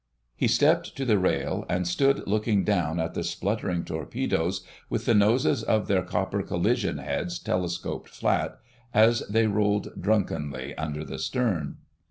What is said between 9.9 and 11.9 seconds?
drunkenly under the stern.